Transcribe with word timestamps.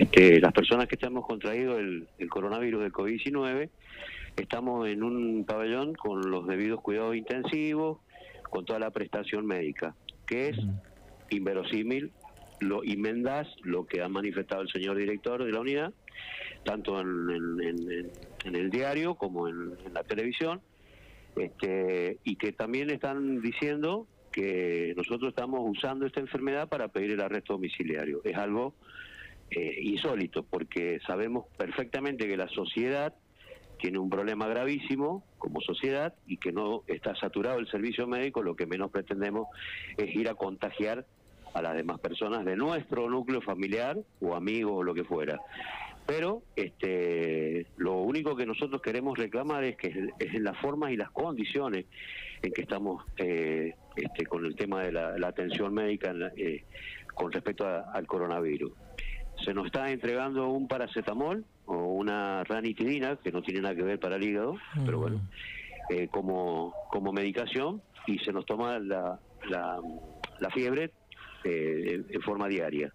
este, 0.00 0.40
las 0.40 0.52
personas 0.52 0.86
que 0.86 0.94
estamos 0.94 1.26
contraído 1.26 1.78
el, 1.78 2.08
el 2.18 2.28
coronavirus 2.28 2.82
del 2.82 2.92
COVID-19, 2.92 3.70
estamos 4.36 4.88
en 4.88 5.02
un 5.02 5.44
pabellón 5.44 5.94
con 5.94 6.30
los 6.30 6.46
debidos 6.46 6.80
cuidados 6.80 7.16
intensivos, 7.16 7.98
con 8.50 8.64
toda 8.64 8.78
la 8.78 8.90
prestación 8.90 9.46
médica, 9.46 9.94
que 10.26 10.50
es 10.50 10.58
inverosímil 11.30 12.12
lo 12.60 12.84
inmendaz 12.84 13.46
lo 13.62 13.86
que 13.86 14.02
ha 14.02 14.08
manifestado 14.08 14.62
el 14.62 14.68
señor 14.68 14.96
director 14.96 15.44
de 15.44 15.52
la 15.52 15.60
unidad, 15.60 15.92
tanto 16.64 17.00
en, 17.00 18.10
el 18.44 18.70
diario 18.70 19.14
como 19.14 19.48
en, 19.48 19.76
la 19.92 20.02
televisión, 20.04 20.60
este, 21.36 22.18
y 22.24 22.36
que 22.36 22.52
también 22.52 22.90
están 22.90 23.40
diciendo 23.42 24.06
que 24.32 24.94
nosotros 24.96 25.30
estamos 25.30 25.60
usando 25.64 26.06
esta 26.06 26.20
enfermedad 26.20 26.68
para 26.68 26.88
pedir 26.88 27.12
el 27.12 27.20
arresto 27.20 27.54
domiciliario. 27.54 28.20
Es 28.24 28.36
algo 28.36 28.74
eh, 29.50 29.78
insólito, 29.80 30.42
porque 30.42 30.98
sabemos 31.06 31.46
perfectamente 31.56 32.26
que 32.26 32.36
la 32.36 32.48
sociedad 32.48 33.14
tiene 33.78 33.98
un 33.98 34.10
problema 34.10 34.46
gravísimo 34.48 35.24
como 35.38 35.60
sociedad 35.60 36.14
y 36.26 36.38
que 36.38 36.52
no 36.52 36.82
está 36.86 37.14
saturado 37.16 37.58
el 37.58 37.68
servicio 37.68 38.06
médico, 38.06 38.42
lo 38.42 38.56
que 38.56 38.66
menos 38.66 38.90
pretendemos 38.90 39.48
es 39.96 40.14
ir 40.14 40.28
a 40.28 40.34
contagiar 40.34 41.04
a 41.54 41.62
las 41.62 41.74
demás 41.74 42.00
personas 42.00 42.44
de 42.44 42.56
nuestro 42.56 43.08
núcleo 43.08 43.40
familiar 43.40 43.98
o 44.20 44.34
amigos 44.34 44.72
o 44.76 44.82
lo 44.82 44.94
que 44.94 45.04
fuera. 45.04 45.40
Pero 46.06 46.42
este, 46.54 47.66
lo 47.76 47.94
único 47.94 48.36
que 48.36 48.46
nosotros 48.46 48.80
queremos 48.80 49.18
reclamar 49.18 49.64
es 49.64 49.76
que 49.76 49.88
es 50.18 50.34
en 50.34 50.44
las 50.44 50.56
formas 50.58 50.92
y 50.92 50.96
las 50.96 51.10
condiciones 51.10 51.86
en 52.42 52.52
que 52.52 52.62
estamos 52.62 53.04
eh, 53.16 53.74
este, 53.96 54.26
con 54.26 54.44
el 54.44 54.54
tema 54.54 54.82
de 54.82 54.92
la, 54.92 55.26
atención 55.26 55.74
médica 55.74 56.14
eh, 56.36 56.64
con 57.12 57.32
respecto 57.32 57.66
al 57.66 58.06
coronavirus. 58.06 58.72
Se 59.44 59.54
nos 59.54 59.66
está 59.66 59.90
entregando 59.90 60.48
un 60.48 60.66
paracetamol 60.66 61.44
o 61.66 61.76
una 61.76 62.42
ranitidina, 62.44 63.16
que 63.16 63.32
no 63.32 63.42
tiene 63.42 63.60
nada 63.60 63.74
que 63.74 63.82
ver 63.82 64.00
para 64.00 64.16
el 64.16 64.24
hígado, 64.24 64.56
pero 64.84 64.98
bueno, 64.98 65.20
eh, 65.90 66.08
como, 66.08 66.74
como 66.90 67.12
medicación, 67.12 67.82
y 68.06 68.18
se 68.20 68.32
nos 68.32 68.46
toma 68.46 68.78
la, 68.78 69.18
la, 69.48 69.80
la 70.40 70.50
fiebre 70.50 70.92
eh, 71.44 72.02
en, 72.08 72.22
forma 72.22 72.48
diaria. 72.48 72.92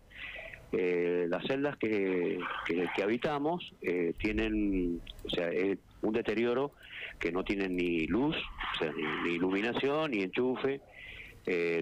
Eh, 0.74 1.26
las 1.30 1.46
celdas 1.46 1.78
que, 1.78 2.40
que, 2.66 3.04
habitamos 3.04 3.74
eh, 3.82 4.14
tienen, 4.18 5.02
o 5.26 5.30
sea, 5.30 5.50
un 6.02 6.14
deterioro 6.14 6.72
que 7.20 7.32
no 7.32 7.44
tienen 7.44 7.76
ni 7.76 8.08
luz, 8.08 8.36
o 8.36 8.78
sea, 8.78 8.92
ni, 9.24 9.32
iluminación, 9.34 10.12
ni 10.12 10.24
enchufe, 10.24 10.82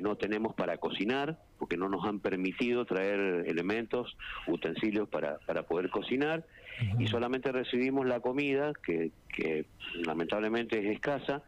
no 0.01 0.15
tenemos 0.15 0.55
para 0.55 0.77
cocinar, 0.77 1.37
porque 1.59 1.77
no 1.77 1.89
nos 1.89 2.05
han 2.05 2.19
permitido 2.19 2.85
traer 2.85 3.45
elementos, 3.45 4.17
utensilios 4.47 5.07
para, 5.09 5.37
para 5.39 5.63
poder 5.63 5.89
cocinar, 5.89 6.45
y 6.97 7.07
solamente 7.07 7.51
recibimos 7.51 8.07
la 8.07 8.21
comida, 8.21 8.71
que, 8.81 9.11
que 9.35 9.65
lamentablemente 10.05 10.79
es 10.79 10.95
escasa, 10.95 11.43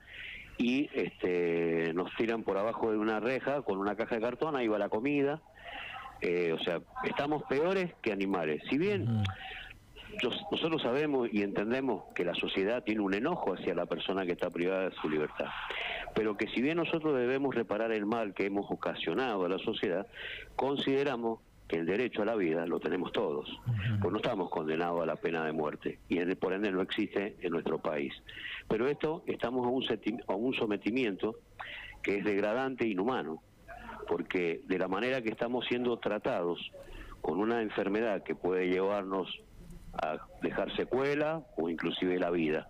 y 0.57 0.89
este, 0.93 1.93
nos 1.93 2.13
tiran 2.15 2.43
por 2.43 2.57
abajo 2.57 2.91
de 2.91 2.97
una 2.97 3.19
reja 3.19 3.61
con 3.61 3.79
una 3.79 3.95
caja 3.95 4.15
de 4.15 4.21
cartón, 4.21 4.55
ahí 4.55 4.67
va 4.67 4.77
la 4.77 4.89
comida. 4.89 5.41
Eh, 6.21 6.53
o 6.53 6.59
sea, 6.59 6.81
estamos 7.03 7.43
peores 7.43 7.93
que 8.01 8.11
animales. 8.11 8.61
Si 8.69 8.77
bien 8.77 9.23
nosotros 10.51 10.81
sabemos 10.81 11.29
y 11.31 11.41
entendemos 11.41 12.03
que 12.13 12.25
la 12.25 12.35
sociedad 12.35 12.83
tiene 12.83 13.01
un 13.01 13.13
enojo 13.13 13.53
hacia 13.53 13.73
la 13.73 13.87
persona 13.87 14.25
que 14.25 14.33
está 14.33 14.49
privada 14.49 14.89
de 14.89 14.95
su 15.01 15.09
libertad, 15.09 15.47
pero 16.13 16.37
que 16.37 16.47
si 16.47 16.61
bien 16.61 16.77
nosotros 16.77 17.17
debemos 17.17 17.55
reparar 17.55 17.91
el 17.91 18.05
mal 18.05 18.33
que 18.33 18.45
hemos 18.45 18.69
ocasionado 18.69 19.45
a 19.45 19.49
la 19.49 19.59
sociedad, 19.59 20.07
consideramos 20.55 21.39
que 21.67 21.77
el 21.77 21.85
derecho 21.85 22.21
a 22.21 22.25
la 22.25 22.35
vida 22.35 22.65
lo 22.67 22.81
tenemos 22.81 23.13
todos, 23.13 23.47
pues 24.01 24.11
no 24.11 24.17
estamos 24.17 24.49
condenados 24.49 25.01
a 25.01 25.05
la 25.05 25.15
pena 25.15 25.45
de 25.45 25.53
muerte 25.53 25.99
y 26.09 26.19
por 26.35 26.51
ende 26.51 26.69
no 26.69 26.81
existe 26.81 27.37
en 27.39 27.51
nuestro 27.53 27.79
país. 27.79 28.13
Pero 28.67 28.87
esto 28.87 29.23
estamos 29.25 29.65
a 29.65 29.69
un, 29.69 29.85
a 30.27 30.35
un 30.35 30.53
sometimiento 30.53 31.37
que 32.03 32.17
es 32.17 32.25
degradante 32.25 32.83
e 32.83 32.89
inhumano, 32.89 33.41
porque 34.07 34.61
de 34.67 34.79
la 34.79 34.89
manera 34.89 35.21
que 35.21 35.29
estamos 35.29 35.65
siendo 35.67 35.97
tratados 35.97 36.59
con 37.21 37.39
una 37.39 37.61
enfermedad 37.61 38.23
que 38.23 38.35
puede 38.35 38.67
llevarnos 38.67 39.29
a 39.93 40.17
dejar 40.41 40.75
secuela 40.75 41.41
o 41.55 41.69
inclusive 41.69 42.19
la 42.19 42.31
vida, 42.31 42.67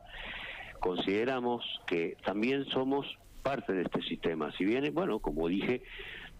consideramos 0.79 1.63
que 1.87 2.17
también 2.23 2.65
somos 2.65 3.07
parte 3.41 3.73
de 3.73 3.83
este 3.83 4.01
sistema. 4.01 4.51
Si 4.57 4.65
bien, 4.65 4.93
bueno, 4.93 5.19
como 5.19 5.47
dije, 5.47 5.83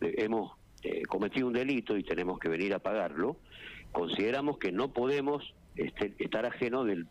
hemos 0.01 0.53
eh, 0.84 1.03
cometido 1.03 1.47
un 1.47 1.53
delito 1.53 1.97
y 1.97 2.03
tenemos 2.03 2.39
que 2.39 2.50
venir 2.50 2.73
a 2.73 2.79
pagarlo, 2.79 3.38
consideramos 3.91 4.57
que 4.57 4.72
no 4.72 4.91
podemos 4.94 5.53
este, 5.75 6.13
estar 6.17 6.45
ajeno 6.45 6.84
del, 6.84 7.07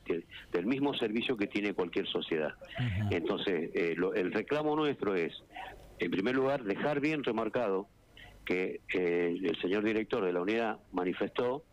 del, 0.53 0.67
mismo 0.67 0.93
servicio 0.95 1.37
que 1.37 1.47
tiene 1.47 1.73
cualquier 1.73 2.07
sociedad. 2.09 2.55
Entonces, 3.11 3.71
eh, 3.75 3.97
el 4.17 4.33
reclamo 4.33 4.75
nuestro 4.75 5.15
es, 5.15 5.33
en 5.99 6.11
primer 6.11 6.35
lugar, 6.35 6.65
dejar 6.65 7.01
bien 7.01 7.23
remarcado 7.23 7.87
que 8.45 8.81
eh, 8.93 9.39
el 9.41 9.57
señor 9.61 9.85
director 9.85 10.25
de 10.25 10.33
la 10.33 10.41
unidad 10.41 10.79
manifestó 10.93 11.65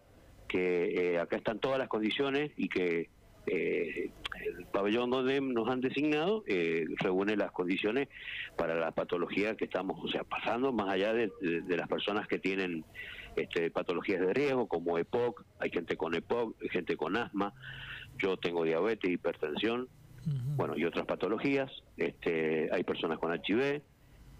que 0.48 1.18
acá 1.20 1.38
están 1.38 1.60
todas 1.60 1.80
las 1.80 1.90
condiciones 1.90 2.52
y 2.56 2.70
que 2.70 3.10
eh, 3.48 4.12
el 4.46 4.66
pabellón 4.66 5.10
donde 5.10 5.40
nos 5.42 5.68
han 5.70 5.82
designado 5.82 6.44
eh, 6.48 6.86
reúne 7.00 7.36
las 7.36 7.52
condiciones 7.52 8.10
para 8.58 8.76
la 8.76 8.92
patología 8.92 9.56
que 9.56 9.66
estamos 9.66 10.04
o 10.04 10.08
sea 10.10 10.24
pasando 10.24 10.72
más 10.74 10.90
allá 10.90 11.14
de, 11.14 11.32
las 11.70 11.88
personas 11.88 12.28
que 12.28 12.40
tienen 12.40 12.84
este, 13.36 13.72
patologías 13.72 14.20
de 14.20 14.34
riesgo 14.34 14.68
como 14.68 14.98
EPOC 14.98 15.46
hay 15.60 15.70
gente 15.70 15.96
con 15.96 16.14
EPOC 16.14 16.56
gente 16.70 16.98
con 16.98 17.16
asma 17.16 17.54
yo 18.18 18.38
tengo 18.38 18.64
diabetes 18.64 19.10
hipertensión 19.10 19.88
bueno 20.58 20.78
y 20.78 20.84
otras 20.84 21.06
patologías 21.06 21.72
este 21.96 22.70
hay 22.74 22.84
personas 22.84 23.18
con 23.18 23.34
HIV 23.34 23.82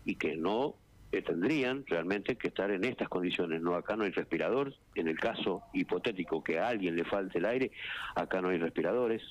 y 0.04 0.16
que 0.16 0.36
no 0.36 0.76
tendrían 1.10 1.86
realmente 1.88 2.36
que 2.36 2.50
estar 2.50 2.70
en 2.72 2.84
estas 2.84 3.08
condiciones. 3.10 3.62
No, 3.62 3.76
acá 3.76 3.96
no 3.96 4.04
hay 4.04 4.12
respirador. 4.12 4.74
En 4.96 5.08
el 5.08 5.20
caso 5.20 5.64
hipotético 5.74 6.44
que 6.44 6.60
a 6.60 6.68
alguien 6.68 6.96
le 6.96 7.06
falte 7.06 7.40
el 7.40 7.46
aire, 7.46 7.72
acá 8.16 8.42
no 8.42 8.50
hay 8.50 8.58
respiradores. 8.58 9.22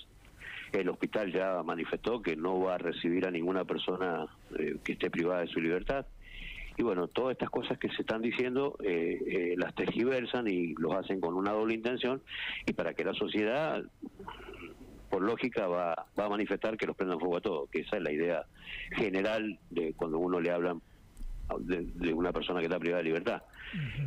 El 0.73 0.89
hospital 0.89 1.33
ya 1.33 1.63
manifestó 1.63 2.21
que 2.21 2.37
no 2.37 2.61
va 2.61 2.75
a 2.75 2.79
recibir 2.79 3.27
a 3.27 3.31
ninguna 3.31 3.65
persona 3.65 4.27
eh, 4.59 4.77
que 4.83 4.93
esté 4.93 5.11
privada 5.11 5.43
de 5.43 5.49
su 5.49 5.61
libertad. 5.61 6.07
Y 6.79 6.83
bueno, 6.83 7.09
todas 7.09 7.33
estas 7.33 7.49
cosas 7.51 7.79
que 7.79 7.89
se 7.89 8.03
están 8.03 8.21
diciendo 8.21 8.77
eh, 8.83 9.19
eh, 9.27 9.55
las 9.57 9.75
tergiversan 9.75 10.47
y 10.47 10.75
los 10.75 10.95
hacen 10.95 11.21
con 11.21 11.35
una 11.35 11.53
doble 11.53 11.75
intención 11.75 12.23
y 12.67 12.75
para 12.75 12.93
que 12.93 13.05
la 13.05 13.15
sociedad, 13.15 13.83
por 15.09 15.23
lógica, 15.23 15.67
va, 15.69 16.07
va 16.19 16.27
a 16.27 16.29
manifestar 16.29 16.77
que 16.77 16.87
los 16.87 16.95
prendan 16.95 17.19
fuego 17.19 17.39
a 17.39 17.41
todo, 17.41 17.67
que 17.73 17.81
esa 17.81 17.97
es 17.97 18.03
la 18.03 18.13
idea 18.13 18.45
general 18.93 19.59
de 19.71 19.95
cuando 19.95 20.19
uno 20.19 20.39
le 20.39 20.51
hablan 20.51 20.83
de, 21.59 22.13
una 22.13 22.33
persona 22.33 22.61
que 22.61 22.67
está 22.67 22.79
privada 22.79 23.03
de 23.03 23.09
libertad. 23.09 23.43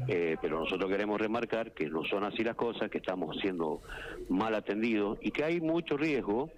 Eh, 0.08 0.38
pero 0.42 0.60
nosotros 0.60 0.90
queremos 0.90 1.20
remarcar 1.20 1.74
que 1.74 1.90
no 1.90 2.04
son 2.06 2.24
así 2.24 2.44
las 2.44 2.56
cosas, 2.56 2.90
que 2.90 2.98
estamos 2.98 3.38
siendo 3.38 3.82
mal 4.30 4.56
atendidos 4.56 5.18
y 5.22 5.32
que 5.32 5.44
hay 5.44 5.62
mucho 5.62 5.98
riesgo 5.98 6.50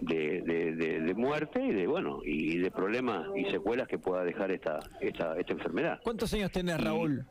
de, 0.00 0.42
de, 0.42 1.14
muerte 1.14 1.64
y 1.64 1.72
de 1.72 1.86
bueno 1.86 2.20
y 2.24 2.58
de 2.58 2.70
problemas 2.70 3.26
y 3.36 3.44
secuelas 3.46 3.88
que 3.88 3.98
pueda 3.98 4.22
dejar 4.22 4.52
esta 4.52 4.78
esta, 5.00 5.36
esta 5.38 5.52
enfermedad. 5.52 6.00
¿Cuántos 6.02 6.32
años 6.34 6.52
tenés, 6.52 6.80
Raúl? 6.80 7.26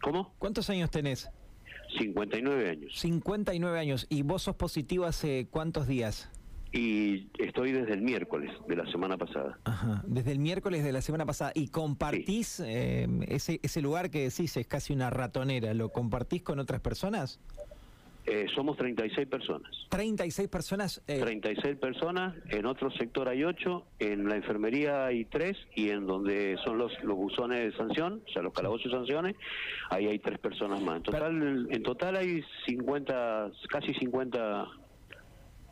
¿Cómo? 0.00 0.34
¿Cuántos 0.38 0.68
años 0.70 0.90
tenés? 0.90 1.30
59 1.98 2.70
años. 2.70 2.92
59 2.98 3.78
años. 3.78 4.06
¿Y 4.08 4.22
vos 4.22 4.42
sos 4.42 4.56
positivo 4.56 5.04
hace 5.04 5.48
cuántos 5.50 5.86
días? 5.86 6.30
Y 6.74 7.28
estoy 7.38 7.70
desde 7.70 7.94
el 7.94 8.02
miércoles 8.02 8.50
de 8.66 8.74
la 8.74 8.84
semana 8.90 9.16
pasada. 9.16 9.56
Ajá, 9.62 10.02
desde 10.08 10.32
el 10.32 10.40
miércoles 10.40 10.82
de 10.82 10.90
la 10.90 11.02
semana 11.02 11.24
pasada. 11.24 11.52
¿Y 11.54 11.68
compartís 11.68 12.58
eh, 12.58 13.06
ese, 13.28 13.60
ese 13.62 13.80
lugar 13.80 14.10
que 14.10 14.24
decís 14.24 14.56
es 14.56 14.66
casi 14.66 14.92
una 14.92 15.08
ratonera? 15.08 15.72
¿Lo 15.72 15.90
compartís 15.90 16.42
con 16.42 16.58
otras 16.58 16.80
personas? 16.80 17.38
Eh, 18.26 18.46
somos 18.56 18.76
36 18.76 19.28
personas. 19.28 19.70
36 19.88 20.48
personas. 20.48 21.00
Eh... 21.06 21.20
36 21.20 21.76
personas, 21.76 22.34
en 22.48 22.66
otro 22.66 22.90
sector 22.90 23.28
hay 23.28 23.44
8, 23.44 23.86
en 24.00 24.28
la 24.28 24.34
enfermería 24.34 25.06
hay 25.06 25.26
3 25.26 25.56
y 25.76 25.90
en 25.90 26.06
donde 26.06 26.56
son 26.64 26.78
los, 26.78 26.92
los 27.04 27.16
buzones 27.16 27.60
de 27.60 27.76
sanción, 27.76 28.22
o 28.26 28.32
sea, 28.32 28.42
los 28.42 28.52
calabozos 28.52 28.90
de 28.90 28.98
sanciones, 28.98 29.36
ahí 29.90 30.06
hay 30.06 30.18
3 30.18 30.38
personas 30.40 30.80
más. 30.80 30.96
En 30.96 31.02
total, 31.02 31.68
en 31.70 31.82
total 31.84 32.16
hay 32.16 32.42
50, 32.66 33.52
casi 33.68 33.92
50 33.94 34.66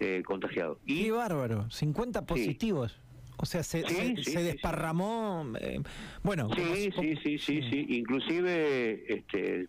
eh, 0.02 0.22
contagiados. 0.24 0.78
Y, 0.84 1.04
Qué 1.04 1.12
bárbaro, 1.12 1.70
50 1.70 2.26
positivos. 2.26 3.00
O 3.36 3.46
sea, 3.46 3.62
se, 3.62 3.82
se, 4.22 4.42
desparramó. 4.42 5.44
Eh, 5.60 5.80
bueno. 6.22 6.48
Sí, 6.54 6.90
sí, 6.98 7.16
sí, 7.22 7.38
sí, 7.38 7.62
sí. 7.70 7.86
Inclusive 7.88 9.04
este, 9.12 9.68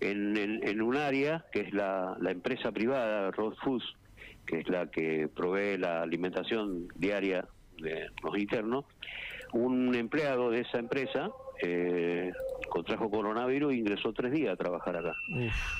en, 0.00 0.36
en, 0.36 0.82
un 0.82 0.96
área 0.96 1.44
que 1.52 1.60
es 1.60 1.74
la, 1.74 2.16
la 2.20 2.30
empresa 2.30 2.72
privada, 2.72 3.30
Road 3.30 3.54
Foods, 3.62 3.84
que 4.46 4.60
es 4.60 4.68
la 4.68 4.90
que 4.90 5.28
provee 5.28 5.76
la 5.78 6.02
alimentación 6.02 6.88
diaria 6.96 7.46
de 7.78 8.06
los 8.22 8.38
internos, 8.38 8.84
un 9.52 9.94
empleado 9.94 10.50
de 10.50 10.60
esa 10.60 10.78
empresa 10.78 11.30
eh, 11.62 12.32
contrajo 12.72 13.10
coronavirus 13.10 13.72
e 13.72 13.76
ingresó 13.76 14.14
tres 14.14 14.32
días 14.32 14.54
a 14.54 14.56
trabajar 14.56 14.96
acá. 14.96 15.14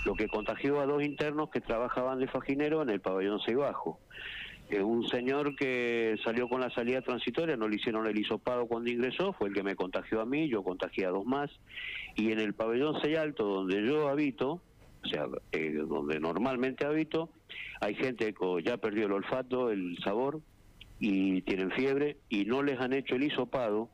Lo 0.05 0.15
que 0.15 0.29
contagió 0.29 0.79
a 0.79 0.87
dos 0.87 1.03
internos 1.03 1.49
que 1.49 1.62
trabajaban 1.62 2.19
de 2.19 2.29
fajinero 2.29 2.83
en 2.83 2.91
el 2.91 3.00
pabellón 3.00 3.41
6 3.41 3.56
Bajo. 3.56 3.99
Eh, 4.69 4.83
un 4.83 5.09
señor 5.09 5.56
que 5.56 6.17
salió 6.23 6.49
con 6.49 6.61
la 6.61 6.69
salida 6.71 7.00
transitoria, 7.00 7.56
no 7.56 7.67
le 7.67 7.77
hicieron 7.77 8.06
el 8.06 8.19
hisopado 8.19 8.67
cuando 8.67 8.91
ingresó, 8.91 9.33
fue 9.33 9.49
el 9.49 9.55
que 9.55 9.62
me 9.62 9.75
contagió 9.75 10.21
a 10.21 10.27
mí, 10.27 10.49
yo 10.49 10.62
contagié 10.62 11.06
a 11.06 11.11
dos 11.11 11.25
más. 11.25 11.50
Y 12.15 12.31
en 12.31 12.41
el 12.41 12.53
pabellón 12.53 13.00
6 13.00 13.17
Alto, 13.17 13.45
donde 13.45 13.83
yo 13.87 14.09
habito, 14.09 14.61
o 15.03 15.09
sea, 15.09 15.27
eh, 15.53 15.73
donde 15.73 16.21
normalmente 16.21 16.85
habito, 16.85 17.31
hay 17.81 17.95
gente 17.95 18.35
que 18.35 18.62
ya 18.62 18.77
perdió 18.77 19.06
el 19.06 19.12
olfato, 19.12 19.71
el 19.71 19.97
sabor, 20.05 20.41
y 21.00 21.41
tienen 21.43 21.71
fiebre, 21.71 22.19
y 22.29 22.45
no 22.45 22.62
les 22.62 22.79
han 22.81 22.93
hecho 22.93 23.15
el 23.15 23.25
hisopado 23.25 23.88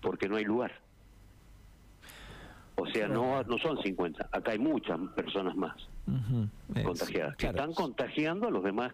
porque 0.00 0.28
no 0.28 0.36
hay 0.36 0.44
lugar. 0.44 0.85
O 2.96 2.98
sea, 2.98 3.08
no, 3.08 3.42
no 3.42 3.58
son 3.58 3.82
50, 3.82 4.28
acá 4.32 4.52
hay 4.52 4.58
muchas 4.58 4.98
personas 5.14 5.54
más 5.54 5.76
contagiadas, 6.82 7.36
que 7.36 7.46
están 7.46 7.72
contagiando 7.74 8.48
a 8.48 8.50
los 8.50 8.64
demás 8.64 8.92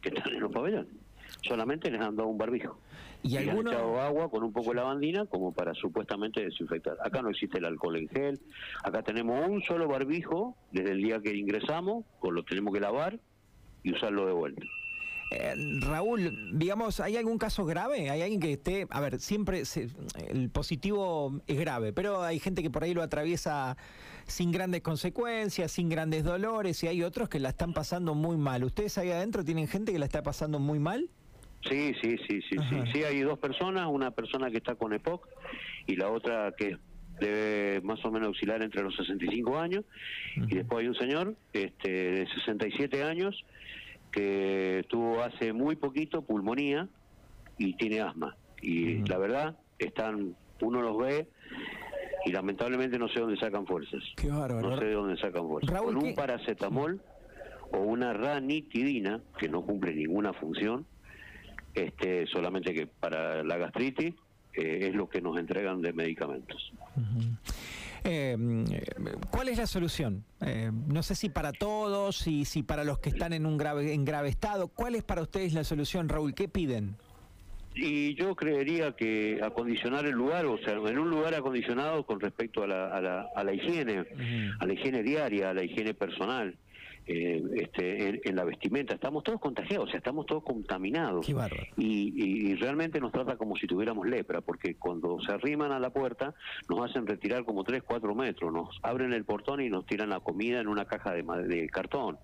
que 0.00 0.10
están 0.10 0.32
en 0.32 0.40
los 0.40 0.52
pabellones. 0.52 0.92
Solamente 1.42 1.90
les 1.90 2.00
han 2.00 2.16
dado 2.16 2.28
un 2.28 2.38
barbijo. 2.38 2.78
Y, 3.22 3.36
han 3.36 3.58
echado 3.58 4.00
agua 4.00 4.30
con 4.30 4.44
un 4.44 4.52
poco 4.52 4.70
de 4.70 4.76
lavandina 4.76 5.26
como 5.26 5.52
para 5.52 5.74
supuestamente 5.74 6.44
desinfectar. 6.44 6.96
Acá 7.02 7.20
no 7.20 7.30
existe 7.30 7.58
el 7.58 7.64
alcohol 7.64 7.96
en 7.96 8.08
gel, 8.08 8.40
acá 8.84 9.02
tenemos 9.02 9.48
un 9.48 9.60
solo 9.62 9.88
barbijo 9.88 10.56
desde 10.70 10.92
el 10.92 11.02
día 11.02 11.20
que 11.20 11.34
ingresamos, 11.34 12.04
pues 12.20 12.32
lo 12.32 12.44
tenemos 12.44 12.72
que 12.72 12.80
lavar 12.80 13.18
y 13.82 13.92
usarlo 13.92 14.26
de 14.26 14.32
vuelta. 14.32 14.62
Eh, 15.30 15.54
Raúl, 15.80 16.58
digamos, 16.58 17.00
¿hay 17.00 17.16
algún 17.16 17.38
caso 17.38 17.66
grave? 17.66 18.08
¿Hay 18.10 18.22
alguien 18.22 18.40
que 18.40 18.52
esté, 18.52 18.86
a 18.88 19.00
ver, 19.00 19.20
siempre 19.20 19.62
el 20.28 20.50
positivo 20.50 21.42
es 21.46 21.58
grave, 21.58 21.92
pero 21.92 22.22
hay 22.22 22.38
gente 22.38 22.62
que 22.62 22.70
por 22.70 22.84
ahí 22.84 22.94
lo 22.94 23.02
atraviesa 23.02 23.76
sin 24.26 24.52
grandes 24.52 24.80
consecuencias, 24.82 25.70
sin 25.72 25.88
grandes 25.88 26.24
dolores, 26.24 26.82
y 26.82 26.88
hay 26.88 27.02
otros 27.02 27.28
que 27.28 27.40
la 27.40 27.50
están 27.50 27.74
pasando 27.74 28.14
muy 28.14 28.36
mal. 28.36 28.64
¿Ustedes 28.64 28.96
ahí 28.98 29.10
adentro 29.10 29.44
tienen 29.44 29.68
gente 29.68 29.92
que 29.92 29.98
la 29.98 30.06
está 30.06 30.22
pasando 30.22 30.58
muy 30.58 30.78
mal? 30.78 31.08
Sí, 31.68 31.92
sí, 32.00 32.16
sí, 32.28 32.40
sí, 32.48 32.56
sí. 32.70 32.76
Sí, 32.92 33.04
hay 33.04 33.20
dos 33.20 33.38
personas, 33.38 33.86
una 33.90 34.10
persona 34.12 34.50
que 34.50 34.58
está 34.58 34.76
con 34.76 34.92
EPOC 34.92 35.28
y 35.86 35.96
la 35.96 36.08
otra 36.08 36.54
que 36.56 36.78
debe 37.20 37.80
más 37.82 38.02
o 38.04 38.10
menos 38.10 38.28
auxiliar 38.28 38.62
entre 38.62 38.82
los 38.82 38.94
65 38.96 39.58
años, 39.58 39.84
y 40.36 40.54
después 40.54 40.82
hay 40.82 40.88
un 40.88 40.94
señor 40.94 41.34
este, 41.52 41.90
de 41.90 42.28
67 42.28 43.02
años 43.02 43.44
que 44.10 44.84
tuvo 44.88 45.22
hace 45.22 45.52
muy 45.52 45.76
poquito 45.76 46.22
pulmonía 46.22 46.88
y 47.56 47.74
tiene 47.74 48.00
asma. 48.00 48.36
Y 48.60 49.06
la 49.06 49.18
verdad, 49.18 49.56
están, 49.78 50.34
uno 50.60 50.82
los 50.82 50.98
ve 50.98 51.28
y 52.24 52.32
lamentablemente 52.32 52.98
no 52.98 53.08
sé 53.08 53.20
dónde 53.20 53.38
sacan 53.38 53.66
fuerzas. 53.66 54.02
Qué 54.16 54.28
bárbaro. 54.28 54.70
No 54.70 54.78
sé 54.78 54.84
de 54.86 54.92
dónde 54.92 55.16
sacan 55.16 55.46
fuerzas. 55.46 55.80
Con 55.80 55.96
un 55.96 56.14
paracetamol 56.14 57.00
o 57.72 57.78
una 57.78 58.12
ranitidina, 58.12 59.20
que 59.38 59.48
no 59.48 59.62
cumple 59.62 59.94
ninguna 59.94 60.32
función, 60.32 60.86
este 61.74 62.26
solamente 62.26 62.74
que 62.74 62.86
para 62.86 63.44
la 63.44 63.56
gastritis 63.56 64.14
eh, 64.54 64.88
es 64.88 64.94
lo 64.94 65.08
que 65.08 65.20
nos 65.20 65.38
entregan 65.38 65.80
de 65.80 65.92
medicamentos. 65.92 66.72
Eh, 68.04 68.36
¿Cuál 69.30 69.48
es 69.48 69.58
la 69.58 69.66
solución? 69.66 70.24
Eh, 70.40 70.70
no 70.72 71.02
sé 71.02 71.14
si 71.14 71.28
para 71.28 71.52
todos 71.52 72.26
y 72.26 72.44
si 72.44 72.62
para 72.62 72.84
los 72.84 72.98
que 72.98 73.10
están 73.10 73.32
en 73.32 73.46
un 73.46 73.56
grave 73.56 73.92
en 73.92 74.04
grave 74.04 74.28
estado. 74.28 74.68
¿Cuál 74.68 74.94
es 74.94 75.04
para 75.04 75.22
ustedes 75.22 75.52
la 75.52 75.64
solución, 75.64 76.08
Raúl? 76.08 76.34
¿Qué 76.34 76.48
piden? 76.48 76.96
Y 77.74 78.14
yo 78.14 78.34
creería 78.34 78.92
que 78.92 79.40
acondicionar 79.42 80.04
el 80.06 80.12
lugar, 80.12 80.46
o 80.46 80.58
sea, 80.58 80.74
en 80.74 80.98
un 80.98 81.10
lugar 81.10 81.34
acondicionado 81.34 82.04
con 82.04 82.18
respecto 82.18 82.64
a 82.64 82.66
la, 82.66 82.86
a 82.88 83.00
la, 83.00 83.28
a 83.36 83.44
la 83.44 83.52
higiene, 83.52 84.04
a 84.58 84.66
la 84.66 84.72
higiene 84.72 85.02
diaria, 85.02 85.50
a 85.50 85.54
la 85.54 85.62
higiene 85.62 85.94
personal. 85.94 86.56
Eh, 87.10 87.42
este, 87.54 88.28
en, 88.28 88.36
la 88.36 88.44
vestimenta. 88.44 88.92
Estamos 88.92 89.24
todos 89.24 89.40
contagiados, 89.40 89.88
o 89.88 89.90
sea, 89.90 89.96
estamos 89.96 90.26
todos 90.26 90.42
contaminados. 90.42 91.26
y, 91.26 91.32
y, 91.78 92.54
realmente 92.56 93.00
nos 93.00 93.12
trata 93.12 93.38
como 93.38 93.56
si 93.56 93.66
tuviéramos 93.66 94.06
lepra, 94.06 94.42
porque 94.42 94.74
cuando 94.74 95.18
se 95.22 95.32
arriman 95.32 95.72
a 95.72 95.80
la 95.80 95.88
puerta 95.88 96.34
nos 96.68 96.88
hacen 96.88 97.06
retirar 97.06 97.46
como 97.46 97.64
3, 97.64 97.82
4 97.82 98.14
metros, 98.14 98.52
nos 98.52 98.78
abren 98.82 99.14
el 99.14 99.24
portón 99.24 99.62
y 99.62 99.70
nos 99.70 99.86
tiran 99.86 100.10
la 100.10 100.20
comida 100.20 100.60
en 100.60 100.68
una 100.68 100.84
caja 100.84 101.14
de, 101.14 101.22
de 101.22 101.68
cartón. 101.70 102.18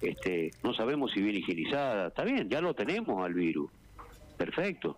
Este, 0.00 0.52
no 0.62 0.74
sabemos 0.74 1.10
si 1.10 1.20
viene 1.20 1.40
higienizada. 1.40 2.06
Está 2.06 2.22
bien, 2.22 2.48
ya 2.48 2.60
lo 2.60 2.74
tenemos 2.74 3.24
al 3.24 3.34
virus. 3.34 3.68
Perfecto 4.40 4.96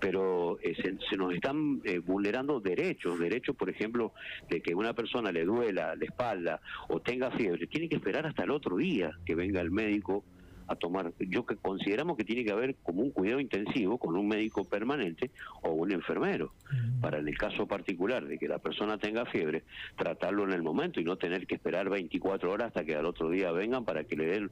pero 0.00 0.58
eh, 0.60 0.74
se, 1.08 1.16
nos 1.16 1.32
están 1.32 1.80
eh, 1.84 2.00
vulnerando 2.00 2.58
derechos, 2.58 3.20
derechos, 3.20 3.54
por 3.54 3.70
ejemplo, 3.70 4.12
de 4.50 4.60
que 4.60 4.74
una 4.74 4.94
persona 4.94 5.30
le 5.30 5.44
duela 5.44 5.94
la 5.94 6.04
espalda 6.04 6.60
o 6.88 6.98
tenga 6.98 7.30
fiebre, 7.30 7.68
tiene 7.68 7.88
que 7.88 7.94
esperar 7.94 8.26
hasta 8.26 8.42
el 8.42 8.50
otro 8.50 8.78
día 8.78 9.12
que 9.24 9.36
venga 9.36 9.60
el 9.60 9.70
médico 9.70 10.24
a 10.66 10.74
tomar. 10.74 11.12
Yo 11.20 11.46
que 11.46 11.54
consideramos 11.54 12.16
que 12.16 12.24
tiene 12.24 12.44
que 12.44 12.50
haber 12.50 12.74
como 12.82 13.02
un 13.02 13.12
cuidado 13.12 13.38
intensivo 13.38 13.96
con 13.98 14.16
un 14.16 14.26
médico 14.26 14.64
permanente 14.64 15.30
o 15.62 15.70
un 15.70 15.92
enfermero, 15.92 16.52
para 17.00 17.18
en 17.18 17.28
el 17.28 17.38
caso 17.38 17.68
particular 17.68 18.26
de 18.26 18.38
que 18.38 18.48
la 18.48 18.58
persona 18.58 18.98
tenga 18.98 19.24
fiebre, 19.26 19.62
tratarlo 19.96 20.42
en 20.42 20.52
el 20.52 20.62
momento 20.64 21.00
y 21.00 21.04
no 21.04 21.16
tener 21.16 21.46
que 21.46 21.54
esperar 21.54 21.88
24 21.88 22.50
horas 22.50 22.68
hasta 22.68 22.84
que 22.84 22.96
al 22.96 23.06
otro 23.06 23.30
día 23.30 23.52
vengan 23.52 23.84
para 23.84 24.02
que 24.02 24.16
le 24.16 24.26
den 24.26 24.50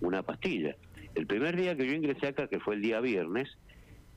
una 0.00 0.22
pastilla. 0.22 0.76
El 1.16 1.26
primer 1.26 1.56
día 1.56 1.76
que 1.76 1.86
yo 1.86 1.92
ingresé 1.92 2.28
acá, 2.28 2.46
que 2.46 2.60
fue 2.60 2.76
el 2.76 2.82
día 2.82 3.00
viernes, 3.00 3.48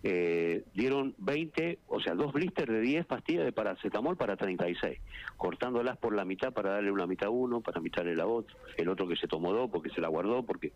eh, 0.07 0.63
dieron 0.75 1.15
20, 1.17 1.79
o 1.87 1.99
sea, 1.99 2.13
dos 2.13 2.31
blisters 2.31 2.71
de 2.71 2.79
10 2.79 3.07
pastillas 3.07 3.43
de 3.43 3.51
paracetamol 3.51 4.15
para 4.15 4.37
36, 4.37 4.99
cortándolas 5.35 5.97
por 5.97 6.15
la 6.15 6.23
mitad 6.23 6.53
para 6.53 6.73
darle 6.73 6.91
una 6.91 7.07
mitad 7.07 7.29
a 7.29 7.31
uno, 7.31 7.61
para 7.61 7.81
mitad 7.81 8.03
la 8.05 8.27
otro, 8.27 8.55
el 8.77 8.87
otro 8.87 9.07
que 9.07 9.15
se 9.15 9.27
tomó 9.27 9.51
dos 9.51 9.67
porque 9.71 9.89
se 9.89 10.01
la 10.01 10.07
guardó, 10.07 10.43
porque 10.43 10.73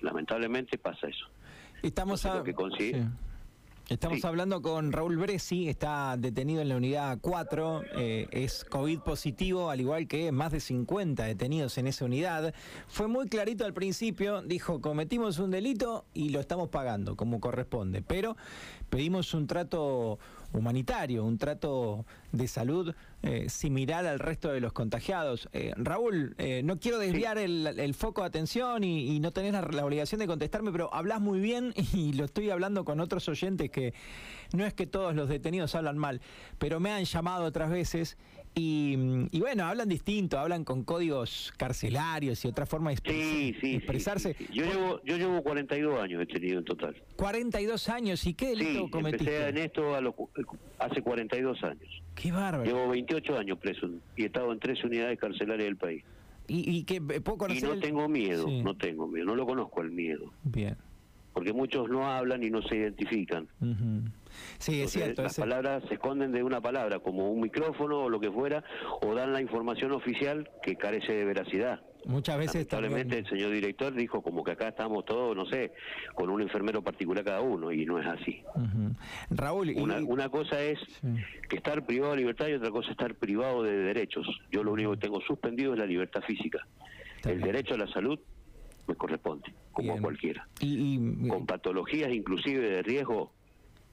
lamentablemente 0.00 0.76
pasa 0.76 1.06
eso. 1.06 1.28
Estamos 1.84 2.26
a... 2.26 2.42
Estamos 3.90 4.24
hablando 4.24 4.62
con 4.62 4.92
Raúl 4.92 5.18
Bresi, 5.18 5.68
está 5.68 6.16
detenido 6.16 6.62
en 6.62 6.70
la 6.70 6.76
unidad 6.76 7.18
4, 7.20 7.82
eh, 7.98 8.26
es 8.30 8.64
COVID 8.64 9.00
positivo, 9.00 9.68
al 9.68 9.78
igual 9.78 10.08
que 10.08 10.32
más 10.32 10.52
de 10.52 10.60
50 10.60 11.22
detenidos 11.24 11.76
en 11.76 11.88
esa 11.88 12.06
unidad. 12.06 12.54
Fue 12.88 13.08
muy 13.08 13.28
clarito 13.28 13.66
al 13.66 13.74
principio, 13.74 14.40
dijo, 14.40 14.80
cometimos 14.80 15.38
un 15.38 15.50
delito 15.50 16.06
y 16.14 16.30
lo 16.30 16.40
estamos 16.40 16.70
pagando 16.70 17.14
como 17.14 17.40
corresponde, 17.40 18.00
pero 18.00 18.38
pedimos 18.88 19.34
un 19.34 19.46
trato 19.46 20.18
humanitario, 20.54 21.24
un 21.24 21.36
trato 21.36 22.06
de 22.32 22.48
salud 22.48 22.94
eh, 23.22 23.48
similar 23.48 24.06
al 24.06 24.18
resto 24.18 24.52
de 24.52 24.60
los 24.60 24.72
contagiados. 24.72 25.48
Eh, 25.52 25.72
Raúl, 25.76 26.34
eh, 26.38 26.62
no 26.64 26.78
quiero 26.78 26.98
desviar 26.98 27.38
el, 27.38 27.94
foco 27.94 28.22
de 28.22 28.28
atención 28.28 28.84
y, 28.84 29.20
no 29.20 29.32
tenés 29.32 29.52
la, 29.52 29.84
obligación 29.84 30.20
de 30.20 30.26
contestarme, 30.26 30.72
pero 30.72 30.92
hablas 30.94 31.20
muy 31.20 31.40
bien 31.40 31.74
y 31.92 32.12
lo 32.12 32.24
estoy 32.24 32.50
hablando 32.50 32.84
con 32.84 33.00
otros 33.00 33.28
oyentes 33.28 33.70
que 33.70 33.94
no 34.52 34.64
es 34.64 34.74
que 34.74 34.86
todos 34.86 35.14
los 35.14 35.28
detenidos 35.28 35.74
hablan 35.74 35.98
mal, 35.98 36.20
pero 36.58 36.80
me 36.80 36.90
han 36.92 37.04
llamado 37.04 37.44
otras 37.44 37.70
veces 37.70 38.16
y, 38.56 39.40
bueno, 39.40 39.64
hablan 39.64 39.88
distinto, 39.88 40.38
hablan 40.38 40.64
con 40.64 40.84
códigos 40.84 41.52
carcelarios 41.56 42.44
y 42.44 42.48
otra 42.48 42.66
forma 42.66 42.90
de 42.90 42.96
expresarse. 43.74 44.36
yo, 44.52 44.64
llevo, 44.64 45.00
yo 45.04 45.16
llevo 45.16 45.42
42 45.42 46.00
años 46.00 46.20
detenido 46.20 46.58
en 46.58 46.64
total. 46.64 46.94
42 47.16 47.88
años, 47.88 48.24
¿y 48.26 48.34
qué 48.34 48.50
delito 48.50 48.88
cometiste? 48.90 49.24
Empecé 49.24 49.48
en 49.48 49.58
esto 49.58 49.96
hace 50.78 51.02
42 51.02 51.64
años. 51.64 52.02
Qué 52.14 52.30
bárbaro. 52.30 52.64
Llevo 52.64 52.88
28 52.88 53.38
años 53.38 53.58
preso 53.58 53.88
y 54.16 54.22
he 54.22 54.26
estado 54.26 54.52
en 54.52 54.60
tres 54.60 54.82
unidades 54.84 55.18
carcelarias 55.18 55.66
del 55.66 55.76
país. 55.76 56.04
Y, 56.46 56.78
y 56.78 56.84
que 56.84 56.96
eh, 56.96 57.20
poco 57.20 57.48
Y 57.50 57.60
no 57.60 57.78
tengo 57.78 58.08
miedo, 58.08 58.46
no 58.48 58.76
tengo 58.76 59.08
miedo, 59.08 59.26
no 59.26 59.34
lo 59.34 59.46
conozco 59.46 59.80
el 59.82 59.90
miedo. 59.90 60.30
Bien. 60.44 60.76
Porque 61.32 61.52
muchos 61.52 61.88
no 61.88 62.06
hablan 62.06 62.44
y 62.44 62.50
no 62.50 62.62
se 62.62 62.76
identifican. 62.76 63.48
Sí, 64.58 64.82
es 64.82 64.92
cierto. 64.92 65.22
Las 65.22 65.38
palabras 65.38 65.82
se 65.88 65.94
esconden 65.94 66.32
de 66.32 66.42
una 66.42 66.60
palabra, 66.60 66.98
como 67.00 67.30
un 67.30 67.40
micrófono 67.40 68.04
o 68.04 68.08
lo 68.08 68.20
que 68.20 68.30
fuera, 68.30 68.64
o 69.02 69.14
dan 69.14 69.32
la 69.32 69.40
información 69.40 69.92
oficial 69.92 70.50
que 70.62 70.76
carece 70.76 71.12
de 71.12 71.24
veracidad. 71.24 71.80
Muchas 72.06 72.36
veces 72.36 72.70
Lamentablemente 72.70 73.18
el 73.18 73.26
señor 73.26 73.50
director 73.50 73.94
dijo 73.94 74.22
como 74.22 74.44
que 74.44 74.52
acá 74.52 74.68
estamos 74.68 75.04
todos, 75.04 75.34
no 75.34 75.46
sé, 75.46 75.72
con 76.14 76.28
un 76.28 76.42
enfermero 76.42 76.82
particular 76.82 77.24
cada 77.24 77.40
uno 77.40 77.72
y 77.72 77.86
no 77.86 77.98
es 77.98 78.06
así. 78.06 78.42
Raúl, 79.30 79.74
una, 79.76 80.28
cosa 80.28 80.62
es 80.62 80.78
que 81.48 81.56
estar 81.56 81.84
privado 81.86 82.12
de 82.12 82.18
libertad 82.18 82.48
y 82.48 82.54
otra 82.54 82.70
cosa 82.70 82.88
es 82.88 82.92
estar 82.92 83.14
privado 83.14 83.62
de 83.62 83.72
derechos. 83.72 84.26
Yo 84.50 84.62
lo 84.62 84.72
único 84.72 84.92
que 84.92 84.98
tengo 84.98 85.20
suspendido 85.22 85.72
es 85.72 85.78
la 85.78 85.86
libertad 85.86 86.20
física. 86.22 86.66
el 87.24 87.40
derecho 87.40 87.74
a 87.74 87.78
la 87.78 87.86
salud 87.88 88.18
me 88.86 88.94
corresponde, 88.96 89.54
como 89.72 89.94
a 89.94 90.00
cualquiera. 90.00 90.46
y, 90.60 91.26
Con 91.26 91.46
patologías 91.46 92.12
inclusive 92.12 92.68
de 92.68 92.82
riesgo 92.82 93.32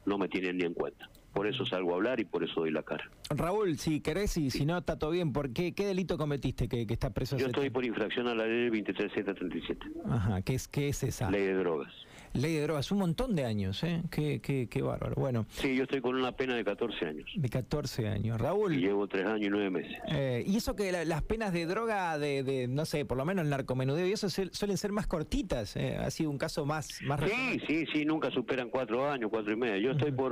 no 0.05 0.17
me 0.17 0.27
tienen 0.27 0.57
ni 0.57 0.65
en 0.65 0.73
cuenta. 0.73 1.09
Por 1.33 1.47
eso 1.47 1.65
salgo 1.65 1.93
a 1.93 1.95
hablar 1.95 2.19
y 2.19 2.25
por 2.25 2.43
eso 2.43 2.59
doy 2.59 2.71
la 2.71 2.83
cara. 2.83 3.09
Raúl, 3.29 3.77
si 3.77 4.01
querés 4.01 4.35
y 4.37 4.51
si 4.51 4.65
no, 4.65 4.77
está 4.77 4.99
todo 4.99 5.11
bien. 5.11 5.31
¿Por 5.31 5.53
qué, 5.53 5.73
qué 5.73 5.85
delito 5.85 6.17
cometiste 6.17 6.67
que, 6.67 6.85
que 6.85 6.93
está 6.93 7.11
preso? 7.11 7.37
Yo 7.37 7.47
estoy 7.47 7.69
por 7.69 7.85
infracción 7.85 8.27
a 8.27 8.35
la 8.35 8.45
ley 8.45 8.69
23737. 8.69 9.85
Ajá, 10.09 10.41
¿qué 10.41 10.55
es, 10.55 10.67
qué 10.67 10.89
es 10.89 11.03
esa? 11.03 11.31
Ley 11.31 11.43
de 11.43 11.53
drogas. 11.53 11.93
Ley 12.33 12.55
de 12.55 12.61
drogas, 12.61 12.91
un 12.91 12.99
montón 12.99 13.35
de 13.35 13.45
años, 13.45 13.83
¿eh? 13.83 14.01
Qué, 14.09 14.39
qué, 14.41 14.67
qué 14.69 14.81
bárbaro. 14.81 15.15
Bueno. 15.15 15.45
Sí, 15.49 15.75
yo 15.75 15.83
estoy 15.83 16.01
con 16.01 16.15
una 16.15 16.31
pena 16.31 16.55
de 16.55 16.63
14 16.63 17.05
años. 17.05 17.29
De 17.35 17.49
14 17.49 18.07
años. 18.07 18.39
Raúl. 18.39 18.73
Y 18.73 18.79
llevo 18.79 19.07
3 19.07 19.25
años 19.25 19.47
y 19.47 19.49
9 19.49 19.69
meses. 19.69 19.97
Eh, 20.07 20.43
y 20.45 20.57
eso 20.57 20.75
que 20.75 20.91
las 21.05 21.23
penas 21.23 21.51
de 21.51 21.65
droga, 21.65 22.17
de, 22.17 22.43
de, 22.43 22.67
no 22.67 22.85
sé, 22.85 23.05
por 23.05 23.17
lo 23.17 23.25
menos 23.25 23.43
el 23.43 23.49
narcomenudeo, 23.49 24.07
y 24.07 24.13
eso 24.13 24.29
suelen 24.29 24.77
ser 24.77 24.91
más 24.91 25.07
cortitas. 25.07 25.75
Eh, 25.75 25.97
ha 25.97 26.09
sido 26.09 26.29
un 26.29 26.37
caso 26.37 26.65
más. 26.65 27.01
más 27.03 27.19
sí, 27.29 27.61
sí, 27.67 27.85
sí, 27.91 28.05
nunca 28.05 28.31
superan 28.31 28.69
4 28.69 29.11
años, 29.11 29.29
4 29.29 29.53
y 29.53 29.55
medio. 29.57 29.77
Yo 29.77 29.91
estoy 29.91 30.11
por. 30.11 30.31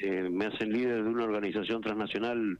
Eh, 0.00 0.28
me 0.30 0.46
hacen 0.46 0.72
líder 0.72 1.02
de 1.02 1.08
una 1.08 1.24
organización 1.24 1.80
transnacional 1.82 2.58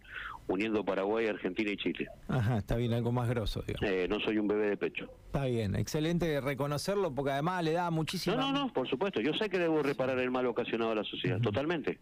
uniendo 0.48 0.84
Paraguay, 0.84 1.26
Argentina 1.26 1.70
y 1.70 1.76
Chile. 1.76 2.08
Ajá, 2.28 2.58
está 2.58 2.76
bien, 2.76 2.92
algo 2.92 3.12
más 3.12 3.28
grosso, 3.28 3.64
eh, 3.80 4.06
no 4.08 4.20
soy 4.20 4.38
un 4.38 4.48
bebé 4.48 4.70
de 4.70 4.76
pecho. 4.76 5.08
Está 5.26 5.46
bien, 5.46 5.74
excelente 5.74 6.40
reconocerlo 6.40 7.14
porque 7.14 7.30
además 7.30 7.64
le 7.64 7.72
da 7.72 7.90
muchísimo... 7.90 8.36
No, 8.36 8.52
no, 8.52 8.66
no, 8.66 8.72
por 8.72 8.88
supuesto. 8.88 9.20
Yo 9.20 9.32
sé 9.34 9.48
que 9.48 9.58
debo 9.58 9.82
reparar 9.82 10.18
el 10.18 10.30
mal 10.30 10.46
ocasionado 10.46 10.90
a 10.90 10.94
la 10.94 11.04
sociedad, 11.04 11.40
totalmente. 11.40 11.98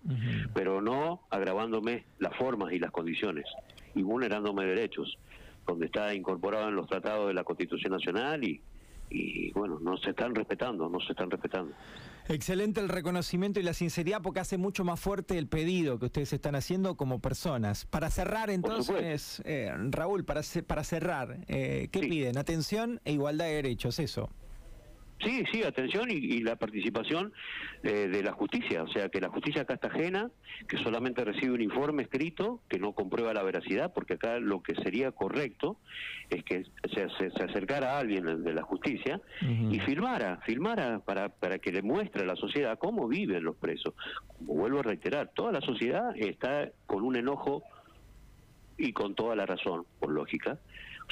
Pero 0.54 0.80
no 0.80 1.22
agravándome 1.30 2.04
las 2.18 2.34
formas 2.37 2.72
y 2.72 2.78
las 2.78 2.90
condiciones 2.90 3.44
y 3.94 4.02
vulnerándome 4.02 4.64
derechos, 4.64 5.18
donde 5.66 5.87
está 5.87 6.12
incorporado 6.14 6.68
en 6.68 6.76
los 6.76 6.88
tratados 6.88 7.28
de 7.28 7.34
la 7.34 7.44
Constitución 7.44 7.92
Nacional 7.92 8.42
y, 8.42 8.60
y 9.10 9.52
bueno, 9.52 9.78
no 9.80 9.96
se 9.99 10.10
están 10.10 10.34
respetando, 10.34 10.88
no 10.88 11.00
se 11.00 11.12
están 11.12 11.30
respetando. 11.30 11.75
Excelente 12.30 12.80
el 12.80 12.88
reconocimiento 12.88 13.58
y 13.58 13.64
la 13.64 13.75
sinceridad 13.75 14.22
porque 14.22 14.38
hace 14.38 14.56
mucho 14.56 14.84
más 14.84 15.00
fuerte 15.00 15.37
el 15.37 15.49
pedido 15.49 15.99
que 15.99 16.06
ustedes 16.06 16.32
están 16.32 16.54
haciendo 16.54 16.96
como 16.96 17.18
personas. 17.18 17.87
Para 17.87 18.08
cerrar 18.08 18.50
entonces, 18.50 19.42
eh, 19.44 19.72
Raúl, 19.90 20.25
para, 20.25 20.42
para 20.64 20.84
cerrar, 20.84 21.38
eh, 21.49 21.88
¿qué 21.90 21.99
piden? 21.99 22.38
Atención 22.38 23.00
e 23.04 23.12
igualdad 23.14 23.46
de 23.46 23.54
derechos, 23.54 23.99
eso. 23.99 24.30
Sí, 25.23 25.45
sí, 25.53 25.62
atención 25.62 26.11
y, 26.11 26.41
la 26.41 26.57
participación 26.57 27.33
eh, 27.83 28.09
de 28.09 28.23
la 28.23 28.33
justicia, 28.33 28.83
o 28.83 28.89
sea, 28.89 29.11
que 29.11 29.21
la 29.21 29.29
justicia 29.29 29.62
acá 29.62 29.75
está 29.75 29.89
ajena, 29.89 30.31
que 30.67 30.79
solamente 30.79 31.25
recibe 31.25 31.53
un 31.53 31.61
informe 31.61 32.05
escrito 32.05 32.61
que 32.69 32.79
no 32.79 32.93
comprueba 32.93 33.35
la 33.35 33.43
veracidad, 33.43 33.93
porque 33.93 34.15
acá 34.15 34.39
lo 34.39 34.62
que 34.62 34.75
sería 34.77 35.12
correcto 35.12 35.77
es 36.31 36.43
que 36.45 36.65
se, 36.95 37.03
acercara 37.43 37.97
a 37.97 37.99
alguien 37.99 38.43
de 38.43 38.55
la 38.55 38.62
justicia 38.62 39.21
y 39.43 39.79
filmara, 39.81 40.39
filmara 40.47 41.00
para, 41.00 41.29
para 41.29 41.59
que 41.59 41.73
le 41.73 41.83
muestre 41.83 42.23
a 42.23 42.27
la 42.27 42.37
sociedad 42.37 42.79
cómo 42.79 43.07
viven 43.07 43.45
los 43.45 43.57
presos. 43.57 43.95
Como 44.39 44.55
vuelvo 44.55 44.81
a 44.81 44.85
reiterar, 44.85 45.33
toda 45.35 45.53
la 45.53 45.61
sociedad 45.61 46.17
está 46.17 46.71
con 46.87 47.05
un 47.05 47.17
enojo 47.17 47.62
y 48.79 48.93
con 48.93 49.15
toda 49.15 49.37
la 49.37 49.45
razón, 49.45 49.85
por 49.99 50.11
lógica, 50.11 50.59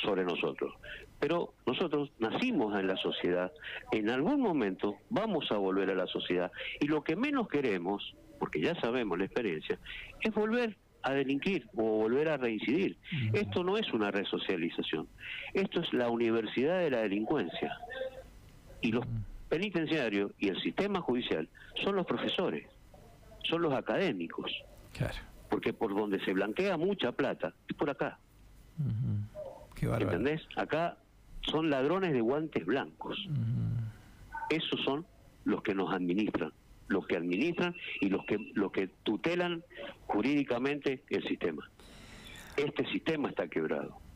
sobre 0.03 0.25
nosotros. 0.25 0.73
Pero 1.21 1.55
nosotros 1.67 2.13
nacimos 2.19 2.79
en 2.79 2.87
la 2.87 2.97
sociedad, 2.97 3.53
en 3.91 4.11
algún 4.11 4.41
momento 4.41 4.97
vamos 5.11 5.51
a 5.51 5.57
volver 5.57 5.91
a 5.91 5.95
la 5.95 6.07
sociedad 6.07 6.53
y 6.81 6.87
lo 6.87 7.03
que 7.03 7.17
menos 7.17 7.49
queremos, 7.49 8.15
porque 8.39 8.61
ya 8.61 8.75
sabemos 8.81 9.19
la 9.19 9.25
experiencia, 9.25 9.79
es 10.21 10.33
volver 10.33 10.77
a 11.03 11.13
delinquir 11.13 11.67
o 11.77 11.83
volver 11.83 12.29
a 12.29 12.37
reincidir. 12.37 12.97
Esto 13.33 13.65
no 13.65 13.77
es 13.77 13.93
una 13.93 14.11
resocialización, 14.11 15.09
esto 15.55 15.81
es 15.81 15.93
la 15.93 16.09
universidad 16.09 16.81
de 16.81 16.91
la 16.91 16.99
delincuencia. 16.99 17.77
Y 18.81 18.93
los 18.93 19.05
penitenciarios 19.49 20.33
y 20.39 20.49
el 20.49 20.61
sistema 20.63 21.01
judicial 21.01 21.49
son 21.83 21.97
los 21.97 22.07
profesores, 22.07 22.69
son 23.43 23.63
los 23.63 23.73
académicos. 23.75 24.53
Porque 25.49 25.73
por 25.73 25.95
donde 25.97 26.23
se 26.25 26.33
blanquea 26.33 26.77
mucha 26.77 27.11
plata 27.13 27.55
es 27.69 27.75
por 27.75 27.91
acá. 27.91 28.19
¿Entendés? 29.81 30.43
Acá 30.57 30.97
son 31.51 31.71
ladrones 31.71 32.13
de 32.13 32.21
guantes 32.21 32.65
blancos. 32.65 33.29
Esos 34.51 34.81
son 34.83 35.07
los 35.45 35.63
que 35.63 35.75
nos 35.75 35.93
administran, 35.93 36.53
los 36.89 37.07
que 37.07 37.17
administran 37.17 37.75
y 38.01 38.09
los 38.09 38.25
que, 38.25 38.39
los 38.55 38.73
que 38.73 38.89
tutelan 39.03 39.63
jurídicamente 40.07 41.03
el 41.09 41.27
sistema. 41.27 41.69
Este 42.57 42.85
sistema 42.91 43.29
está 43.29 43.49
quebrado. 43.49 44.08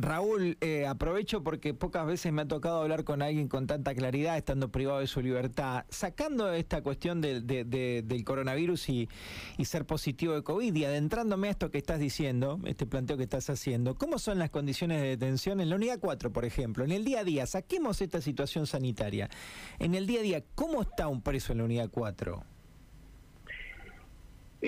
Raúl, 0.00 0.56
eh, 0.60 0.86
aprovecho 0.86 1.42
porque 1.42 1.74
pocas 1.74 2.06
veces 2.06 2.32
me 2.32 2.42
ha 2.42 2.48
tocado 2.48 2.82
hablar 2.82 3.04
con 3.04 3.20
alguien 3.22 3.48
con 3.48 3.66
tanta 3.66 3.94
claridad, 3.94 4.36
estando 4.36 4.70
privado 4.70 5.00
de 5.00 5.06
su 5.06 5.20
libertad. 5.20 5.84
Sacando 5.88 6.52
esta 6.52 6.82
cuestión 6.82 7.20
del 7.20 8.22
coronavirus 8.24 8.88
y, 8.88 9.08
ser 9.64 9.84
positivo 9.84 10.32
de 10.34 10.42
COVID 10.42 10.74
y 10.74 10.84
adentrándome 10.84 11.48
a 11.48 11.50
esto 11.50 11.70
que 11.70 11.78
estás 11.78 12.00
diciendo, 12.00 12.58
este 12.64 12.86
planteo 12.86 13.18
que 13.18 13.24
estás 13.24 13.50
haciendo, 13.50 13.96
¿cómo 13.96 14.18
son 14.18 14.38
las 14.38 14.50
condiciones 14.50 15.02
de 15.02 15.08
detención 15.08 15.60
en 15.60 15.68
la 15.68 15.76
unidad 15.76 15.98
4, 16.00 16.32
por 16.32 16.44
ejemplo? 16.44 16.84
En 16.84 16.92
el 16.92 17.04
día 17.04 17.20
a 17.20 17.24
día, 17.24 17.46
saquemos 17.46 18.00
esta 18.00 18.22
situación 18.22 18.66
sanitaria. 18.66 19.28
En 19.78 19.94
el 19.94 20.06
día 20.06 20.20
a 20.20 20.22
día, 20.22 20.44
¿cómo 20.54 20.80
está 20.80 21.08
un 21.08 21.22
preso 21.22 21.52
en 21.52 21.58
la 21.58 21.64
unidad 21.64 21.90
4? 21.90 22.57